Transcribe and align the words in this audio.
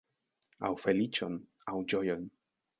Aŭ 0.69 0.71
feliĉon, 0.85 1.37
aŭ 1.75 1.79
ĝojon. 1.95 2.29